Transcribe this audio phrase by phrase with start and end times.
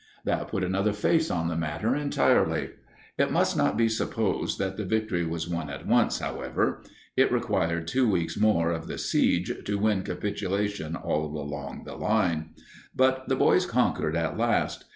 [0.25, 2.71] That put another face on the matter entirely.
[3.19, 6.81] It must not be supposed that the victory was won at once, however.
[7.15, 12.49] It required two weeks more of the siege to win capitulation all along the line.
[12.95, 14.85] But the boys conquered at last.